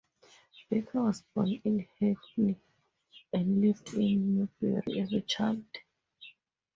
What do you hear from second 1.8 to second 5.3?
Hackney, and lived in Newbury as a